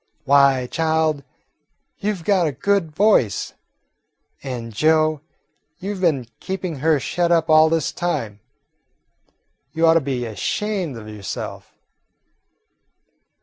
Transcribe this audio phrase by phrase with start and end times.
[0.25, 1.23] "Why, child,
[1.99, 3.53] you 've got a good voice.
[4.41, 5.21] And, Joe,
[5.77, 8.39] you 've been keeping her shut up all this time.
[9.73, 11.75] You ought to be ashamed of yourself."